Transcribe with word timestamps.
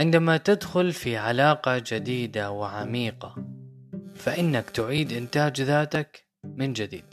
عندما 0.00 0.36
تدخل 0.36 0.92
في 0.92 1.16
علاقة 1.16 1.82
جديدة 1.86 2.50
وعميقة 2.50 3.34
فإنك 4.14 4.70
تعيد 4.70 5.12
إنتاج 5.12 5.60
ذاتك 5.60 6.26
من 6.44 6.72
جديد. 6.72 7.04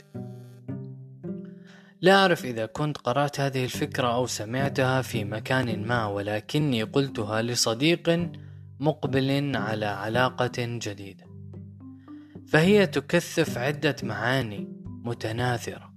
لا 2.00 2.14
أعرف 2.14 2.44
إذا 2.44 2.66
كنت 2.66 2.98
قرأت 2.98 3.40
هذه 3.40 3.64
الفكرة 3.64 4.14
أو 4.14 4.26
سمعتها 4.26 5.02
في 5.02 5.24
مكان 5.24 5.86
ما 5.86 6.06
ولكني 6.06 6.82
قلتها 6.82 7.42
لصديق 7.42 8.30
مقبل 8.80 9.56
على 9.56 9.86
علاقة 9.86 10.52
جديدة. 10.58 11.24
فهي 12.46 12.86
تكثف 12.86 13.58
عدة 13.58 13.96
معاني 14.02 14.68
متناثرة. 14.84 15.87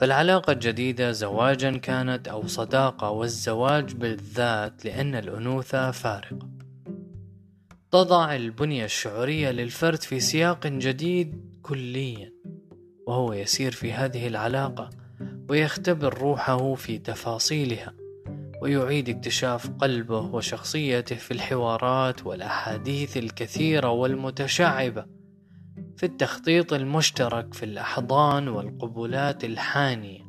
فالعلاقة 0.00 0.52
الجديدة 0.52 1.12
زواجا 1.12 1.76
كانت 1.76 2.28
أو 2.28 2.46
صداقة 2.46 3.10
والزواج 3.10 3.94
بالذات 3.94 4.84
لأن 4.84 5.14
الأنوثة 5.14 5.90
فارقة. 5.90 6.48
تضع 7.90 8.36
البنية 8.36 8.84
الشعورية 8.84 9.50
للفرد 9.50 10.02
في 10.02 10.20
سياق 10.20 10.66
جديد 10.66 11.60
كليا 11.62 12.32
وهو 13.06 13.32
يسير 13.32 13.72
في 13.72 13.92
هذه 13.92 14.26
العلاقة 14.26 14.90
ويختبر 15.48 16.18
روحه 16.18 16.74
في 16.74 16.98
تفاصيلها 16.98 17.94
ويعيد 18.62 19.08
اكتشاف 19.08 19.70
قلبه 19.70 20.20
وشخصيته 20.20 21.16
في 21.16 21.30
الحوارات 21.30 22.26
والأحاديث 22.26 23.16
الكثيرة 23.16 23.90
والمتشعبة. 23.90 25.17
في 25.98 26.06
التخطيط 26.06 26.72
المشترك 26.72 27.54
في 27.54 27.62
الأحضان 27.62 28.48
والقبلات 28.48 29.44
الحانية 29.44 30.20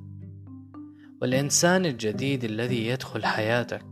والإنسان 1.21 1.85
الجديد 1.85 2.43
الذي 2.43 2.87
يدخل 2.87 3.25
حياتك 3.25 3.85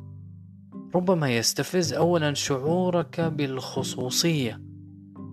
ربما 0.96 1.30
يستفز 1.30 1.94
اولا 1.94 2.34
شعورك 2.34 3.22
بالخصوصية 3.22 4.62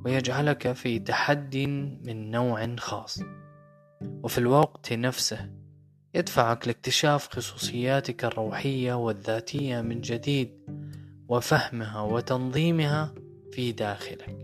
ويجعلك 0.05 0.73
في 0.73 0.99
تحدي 0.99 1.67
من 1.67 2.31
نوع 2.31 2.77
خاص 2.77 3.21
وفي 4.03 4.39
الوقت 4.39 4.93
نفسه 4.93 5.51
يدفعك 6.15 6.67
لاكتشاف 6.67 7.29
خصوصياتك 7.29 8.25
الروحية 8.25 8.95
والذاتية 8.95 9.81
من 9.81 10.01
جديد 10.01 10.51
وفهمها 11.29 12.01
وتنظيمها 12.01 13.15
في 13.53 13.73
داخلك. 13.73 14.44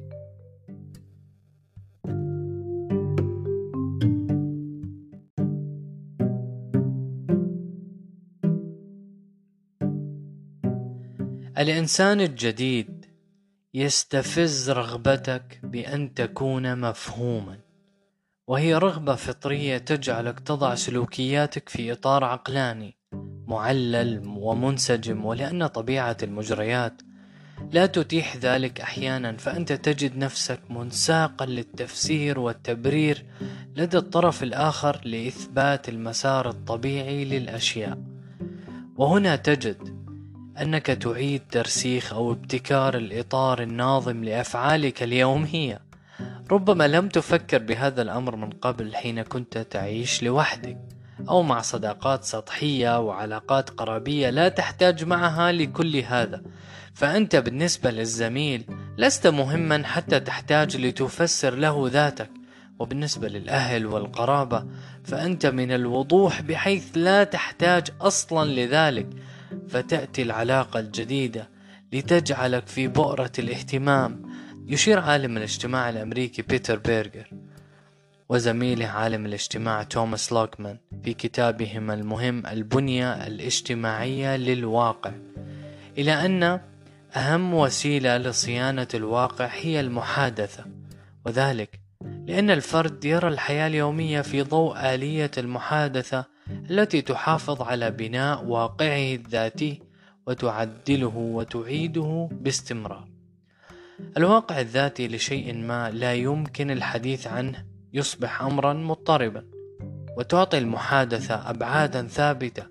الإنسان 11.60 12.20
الجديد 12.20 13.06
يستفز 13.74 14.70
رغبتك 14.70 15.60
بأن 15.62 16.14
تكون 16.14 16.80
مفهوما 16.80 17.58
وهي 18.46 18.74
رغبة 18.74 19.14
فطرية 19.14 19.78
تجعلك 19.78 20.40
تضع 20.40 20.74
سلوكياتك 20.74 21.68
في 21.68 21.92
إطار 21.92 22.24
عقلاني 22.24 22.96
معلل 23.48 24.22
ومنسجم 24.26 25.24
ولأن 25.24 25.66
طبيعة 25.66 26.16
المجريات 26.22 27.02
لا 27.72 27.86
تتيح 27.86 28.36
ذلك 28.36 28.80
أحيانا. 28.80 29.36
فأنت 29.36 29.72
تجد 29.72 30.16
نفسك 30.16 30.60
منساقا 30.70 31.46
للتفسير 31.46 32.38
والتبرير 32.38 33.24
لدى 33.76 33.98
الطرف 33.98 34.42
الآخر 34.42 35.00
لإثبات 35.04 35.88
المسار 35.88 36.48
الطبيعي 36.50 37.24
للأشياء. 37.24 37.98
وهنا 38.96 39.36
تجد 39.36 39.89
أنك 40.62 40.86
تعيد 40.86 41.42
ترسيخ 41.50 42.12
أو 42.12 42.32
ابتكار 42.32 42.96
الإطار 42.96 43.62
الناظم 43.62 44.24
لأفعالك 44.24 45.02
اليومية 45.02 45.80
ربما 46.50 46.88
لم 46.88 47.08
تفكر 47.08 47.58
بهذا 47.58 48.02
الأمر 48.02 48.36
من 48.36 48.50
قبل 48.50 48.96
حين 48.96 49.22
كنت 49.22 49.58
تعيش 49.58 50.22
لوحدك 50.22 50.78
أو 51.28 51.42
مع 51.42 51.60
صداقات 51.60 52.24
سطحية 52.24 53.00
وعلاقات 53.00 53.70
قرابية 53.70 54.30
لا 54.30 54.48
تحتاج 54.48 55.04
معها 55.04 55.52
لكل 55.52 55.96
هذا. 55.96 56.42
فأنت 56.94 57.36
بالنسبة 57.36 57.90
للزميل 57.90 58.64
لست 58.98 59.26
مهما 59.26 59.86
حتى 59.86 60.20
تحتاج 60.20 60.76
لتفسر 60.76 61.54
له 61.54 61.88
ذاتك. 61.92 62.30
وبالنسبة 62.78 63.28
للأهل 63.28 63.86
والقرابة 63.86 64.64
فأنت 65.04 65.46
من 65.46 65.72
الوضوح 65.72 66.40
بحيث 66.42 66.90
لا 66.94 67.24
تحتاج 67.24 67.86
أصلا 68.00 68.50
لذلك. 68.50 69.06
فتأتي 69.72 70.22
العلاقة 70.22 70.80
الجديدة 70.80 71.48
لتجعلك 71.92 72.66
في 72.66 72.88
بؤرة 72.88 73.32
الاهتمام 73.38 74.22
يشير 74.66 74.98
عالم 75.00 75.36
الاجتماع 75.36 75.88
الأمريكي 75.88 76.42
بيتر 76.42 76.78
بيرجر 76.78 77.30
وزميله 78.28 78.86
عالم 78.86 79.26
الاجتماع 79.26 79.82
توماس 79.82 80.32
لوكمان 80.32 80.78
في 81.04 81.14
كتابهما 81.14 81.94
المهم 81.94 82.46
البنية 82.46 83.26
الاجتماعية 83.26 84.36
للواقع. 84.36 85.12
إلى 85.98 86.12
أن 86.12 86.60
أهم 87.16 87.54
وسيلة 87.54 88.16
لصيانة 88.16 88.88
الواقع 88.94 89.46
هي 89.46 89.80
المحادثة 89.80 90.64
وذلك 91.26 91.80
لأن 92.26 92.50
الفرد 92.50 93.04
يرى 93.04 93.28
الحياة 93.28 93.66
اليومية 93.66 94.20
في 94.20 94.42
ضوء 94.42 94.94
آلية 94.94 95.30
المحادثة 95.38 96.24
التي 96.70 97.02
تحافظ 97.02 97.62
على 97.62 97.90
بناء 97.90 98.44
واقعه 98.44 99.14
الذاتي 99.14 99.82
وتعدله 100.26 101.16
وتعيده 101.16 102.28
باستمرار. 102.32 103.08
الواقع 104.16 104.60
الذاتي 104.60 105.08
لشيء 105.08 105.54
ما 105.54 105.90
لا 105.90 106.14
يمكن 106.14 106.70
الحديث 106.70 107.26
عنه 107.26 107.64
يصبح 107.92 108.42
امرا 108.42 108.72
مضطربا 108.72 109.44
وتعطي 110.18 110.58
المحادثة 110.58 111.50
ابعادا 111.50 112.06
ثابتة 112.06 112.66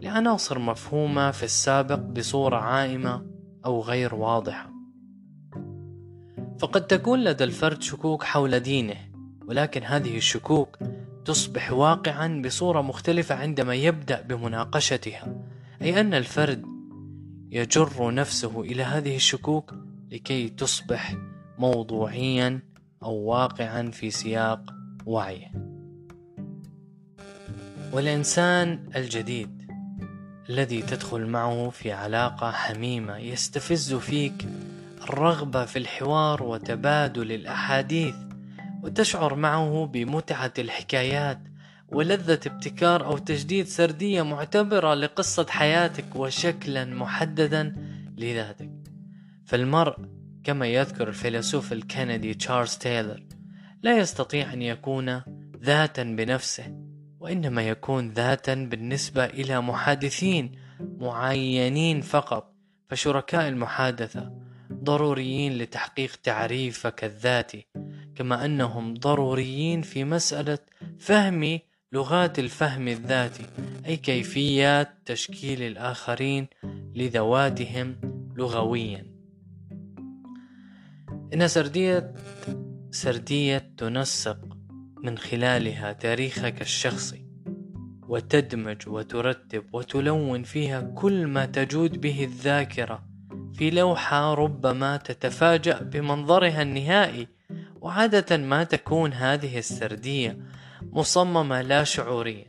لعناصر 0.00 0.58
مفهومة 0.58 1.30
في 1.30 1.42
السابق 1.42 1.98
بصورة 1.98 2.56
عائمة 2.56 3.26
أو 3.64 3.80
غير 3.80 4.14
واضحة. 4.14 4.70
فقد 6.58 6.86
تكون 6.86 7.24
لدى 7.24 7.44
الفرد 7.44 7.82
شكوك 7.82 8.22
حول 8.24 8.60
دينه 8.60 8.96
ولكن 9.46 9.82
هذه 9.82 10.16
الشكوك 10.16 10.78
تصبح 11.24 11.72
واقعا 11.72 12.42
بصورة 12.44 12.80
مختلفة 12.80 13.34
عندما 13.34 13.74
يبدأ 13.74 14.20
بمناقشتها 14.20 15.34
أي 15.82 16.00
أن 16.00 16.14
الفرد 16.14 16.64
يجر 17.50 18.14
نفسه 18.14 18.60
إلى 18.60 18.82
هذه 18.82 19.16
الشكوك 19.16 19.74
لكي 20.10 20.48
تصبح 20.48 21.16
موضوعيا 21.58 22.60
أو 23.02 23.14
واقعا 23.14 23.90
في 23.90 24.10
سياق 24.10 24.74
وعيه. 25.06 25.52
والإنسان 27.92 28.88
الجديد 28.96 29.64
الذي 30.48 30.82
تدخل 30.82 31.26
معه 31.26 31.70
في 31.70 31.92
علاقة 31.92 32.50
حميمة 32.50 33.16
يستفز 33.16 33.94
فيك 33.94 34.46
الرغبة 35.02 35.64
في 35.64 35.78
الحوار 35.78 36.42
وتبادل 36.42 37.32
الأحاديث 37.32 38.14
وتشعر 38.84 39.34
معه 39.34 39.86
بمتعة 39.86 40.52
الحكايات 40.58 41.38
ولذة 41.88 42.40
ابتكار 42.46 43.04
أو 43.04 43.18
تجديد 43.18 43.66
سردية 43.66 44.22
معتبرة 44.22 44.94
لقصة 44.94 45.46
حياتك 45.50 46.16
وشكلا 46.16 46.84
محددا 46.84 47.76
لذاتك. 48.16 48.70
فالمرء 49.44 49.96
كما 50.44 50.66
يذكر 50.66 51.08
الفيلسوف 51.08 51.72
الكندي 51.72 52.34
تشارلز 52.34 52.76
تايلر 52.76 53.22
لا 53.82 53.98
يستطيع 53.98 54.52
أن 54.52 54.62
يكون 54.62 55.22
ذاتا 55.62 56.02
بنفسه 56.02 56.76
وإنما 57.20 57.68
يكون 57.68 58.10
ذاتا 58.10 58.54
بالنسبة 58.54 59.24
إلى 59.24 59.60
محادثين 59.60 60.52
معينين 60.80 62.00
فقط 62.00 62.54
فشركاء 62.88 63.48
المحادثة 63.48 64.32
ضروريين 64.72 65.58
لتحقيق 65.58 66.16
تعريفك 66.22 67.04
الذاتي. 67.04 67.66
كما 68.16 68.44
أنهم 68.44 68.94
ضروريين 68.94 69.82
في 69.82 70.04
مسألة 70.04 70.58
فهم 70.98 71.58
لغات 71.92 72.38
الفهم 72.38 72.88
الذاتي 72.88 73.46
أي 73.86 73.96
كيفيات 73.96 74.88
تشكيل 75.06 75.62
الآخرين 75.62 76.46
لذواتهم 76.94 77.96
لغويا. 78.36 79.06
إن 81.34 81.48
سردية 81.48 82.14
سردية 82.90 83.74
تنسق 83.76 84.38
من 85.02 85.18
خلالها 85.18 85.92
تاريخك 85.92 86.60
الشخصي 86.60 87.24
وتدمج 88.08 88.88
وترتب 88.88 89.64
وتلون 89.72 90.42
فيها 90.42 90.80
كل 90.80 91.26
ما 91.26 91.46
تجود 91.46 92.00
به 92.00 92.24
الذاكرة 92.24 93.04
في 93.54 93.70
لوحة 93.70 94.34
ربما 94.34 94.96
تتفاجأ 94.96 95.82
بمنظرها 95.82 96.62
النهائي 96.62 97.28
وعادة 97.84 98.36
ما 98.36 98.64
تكون 98.64 99.12
هذه 99.12 99.58
السردية 99.58 100.38
مصممة 100.92 101.62
لا 101.62 101.84
شعوريا 101.84 102.44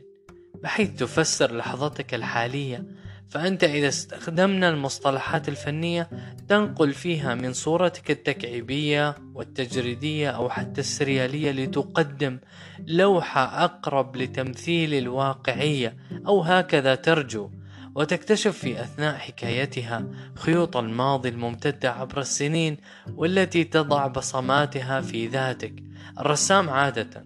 بحيث 0.62 0.90
تفسر 0.90 1.56
لحظتك 1.56 2.14
الحالية. 2.14 2.84
فأنت 3.28 3.64
إذا 3.64 3.88
استخدمنا 3.88 4.68
المصطلحات 4.68 5.48
الفنية 5.48 6.08
تنقل 6.48 6.92
فيها 6.92 7.34
من 7.34 7.52
صورتك 7.52 8.10
التكعيبية 8.10 9.14
والتجريدية 9.34 10.30
أو 10.30 10.50
حتى 10.50 10.80
السريالية 10.80 11.50
لتقدم 11.52 12.38
لوحة 12.86 13.64
أقرب 13.64 14.16
لتمثيل 14.16 14.94
الواقعية 14.94 15.96
أو 16.26 16.40
هكذا 16.42 16.94
ترجو. 16.94 17.50
وتكتشف 17.96 18.58
في 18.58 18.80
أثناء 18.80 19.14
حكايتها 19.14 20.06
خيوط 20.34 20.76
الماضي 20.76 21.28
الممتدة 21.28 21.92
عبر 21.92 22.20
السنين 22.20 22.76
والتي 23.14 23.64
تضع 23.64 24.06
بصماتها 24.06 25.00
في 25.00 25.26
ذاتك. 25.26 25.74
الرسام 26.20 26.70
عادة 26.70 27.24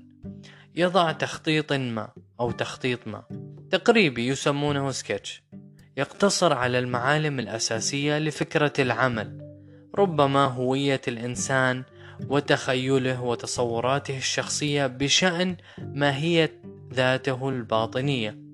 يضع 0.75 1.13
تخطيط 1.13 1.73
ما 1.73 2.09
أو 2.41 2.51
تخطيط 2.51 3.09
ما. 3.09 3.23
تقريبي 3.71 4.27
يسمونه 4.27 4.91
سكتش. 4.91 5.43
يقتصر 5.97 6.53
على 6.53 6.79
المعالم 6.79 7.41
الأساسية 7.41 8.19
لفكرة 8.19 8.73
العمل 8.79 9.41
ربما 9.95 10.45
هوية 10.45 11.01
الإنسان 11.09 11.85
وتخيله 12.29 13.23
وتصوراته 13.23 14.17
الشخصية 14.17 14.87
بشأن 14.87 15.57
ماهية 15.79 16.63
ذاته 16.95 17.49
الباطنية. 17.49 18.51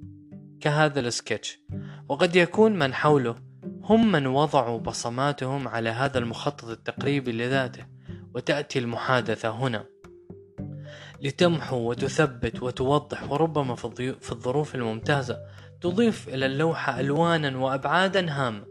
كهذا 0.61 1.01
السكتش 1.01 1.59
وقد 2.09 2.37
يكون 2.37 2.79
من 2.79 2.95
حوله 2.95 3.37
هم 3.83 4.13
من 4.13 4.27
وضعوا 4.27 4.79
بصماتهم 4.79 5.69
على 5.69 5.91
هذا 5.91 6.19
المخطط 6.19 6.65
التقريبي 6.65 7.33
لذاته 7.33 7.87
وتأتي 8.35 8.79
المحادثة 8.79 9.51
هنا. 9.51 9.85
لتمحو 11.23 11.77
وتثبت 11.91 12.63
وتوضح 12.63 13.31
وربما 13.33 13.75
في 13.75 14.33
الظروف 14.33 14.75
الممتازة 14.75 15.39
تضيف 15.81 16.29
إلى 16.29 16.47
اللوحة 16.47 17.01
ألوانا 17.01 17.59
وأبعادا 17.59 18.31
هامة. 18.31 18.65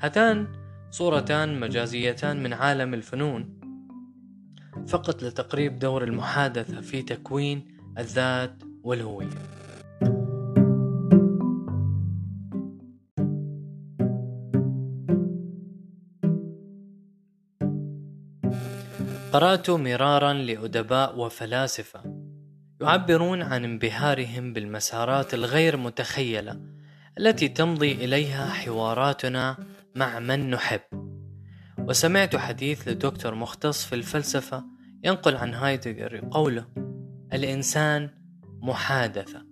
هاتان 0.00 0.46
صورتان 0.90 1.60
مجازيتان 1.60 2.42
من 2.42 2.52
عالم 2.52 2.94
الفنون. 2.94 3.60
فقط 4.88 5.22
لتقريب 5.22 5.78
دور 5.78 6.04
المحادثة 6.04 6.80
في 6.80 7.02
تكوين 7.02 7.78
الذات 7.98 8.62
والهوية. 8.82 9.28
قرأت 19.32 19.70
مرارا 19.70 20.32
لأدباء 20.32 21.18
وفلاسفة 21.18 22.02
يعبرون 22.80 23.42
عن 23.42 23.64
انبهارهم 23.64 24.52
بالمسارات 24.52 25.34
الغير 25.34 25.76
متخيلة 25.76 26.60
التي 27.18 27.48
تمضي 27.48 27.92
إليها 27.92 28.46
حواراتنا 28.46 29.56
مع 29.94 30.18
من 30.18 30.50
نحب. 30.50 30.80
وسمعت 31.78 32.36
حديث 32.36 32.88
لدكتور 32.88 33.34
مختص 33.34 33.84
في 33.84 33.94
الفلسفة 33.94 34.64
ينقل 35.04 35.36
عن 35.36 35.54
هايدغر 35.54 36.28
قوله 36.30 36.66
الإنسان 37.32 38.10
محادثة. 38.62 39.42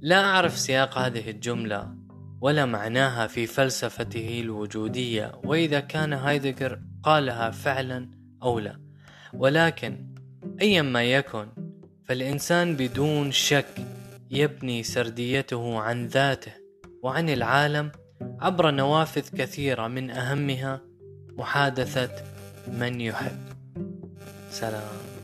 لا 0.00 0.24
أعرف 0.24 0.58
سياق 0.58 0.98
هذه 0.98 1.30
الجملة 1.30 1.94
ولا 2.40 2.64
معناها 2.64 3.26
في 3.26 3.46
فلسفته 3.46 4.40
الوجودية 4.40 5.40
وإذا 5.44 5.80
كان 5.80 6.12
هايدغر 6.12 6.80
قالها 7.02 7.50
فعلا 7.50 8.10
أو 8.42 8.58
لا. 8.58 8.85
ولكن 9.38 10.06
أيا 10.60 10.82
ما 10.82 11.04
يكن 11.04 11.46
فالإنسان 12.04 12.76
بدون 12.76 13.32
شك 13.32 13.74
يبني 14.30 14.82
سرديته 14.82 15.78
عن 15.78 16.06
ذاته 16.06 16.52
وعن 17.02 17.28
العالم 17.28 17.92
عبر 18.40 18.70
نوافذ 18.70 19.28
كثيرة 19.38 19.88
من 19.88 20.10
أهمها 20.10 20.80
محادثة 21.36 22.10
من 22.72 23.00
يحب. 23.00 23.38
سلام. 24.50 25.15